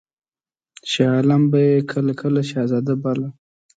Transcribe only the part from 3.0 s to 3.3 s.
باله.